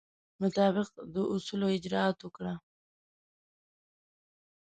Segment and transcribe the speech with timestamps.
[0.41, 2.53] مطابق د اصولو اجرات وکړه.